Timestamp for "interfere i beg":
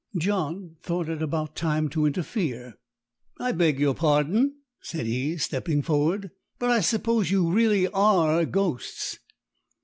2.07-3.79